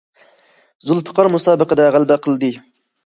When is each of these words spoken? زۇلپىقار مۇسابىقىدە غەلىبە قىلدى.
زۇلپىقار 0.91 1.29
مۇسابىقىدە 1.35 1.85
غەلىبە 1.97 2.19
قىلدى. 2.25 2.51